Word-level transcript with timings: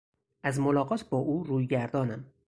از 0.43 0.59
ملاقات 0.59 1.09
با 1.09 1.17
او 1.17 1.43
روی 1.43 1.67
گردانم. 1.67 2.25